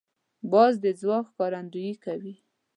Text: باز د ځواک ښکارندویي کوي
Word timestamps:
باز 0.51 0.73
د 0.83 0.85
ځواک 0.99 1.25
ښکارندویي 1.31 1.93
کوي 2.05 2.33